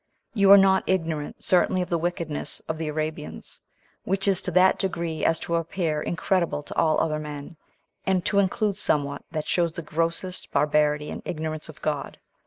[0.33, 3.61] You are not ignorant certainly of the wickedness of the Arabians,
[4.03, 7.55] which is to that degree as to appear incredible to all other men,
[8.03, 12.17] and to include somewhat that shows the grossest barbarity and ignorance of God.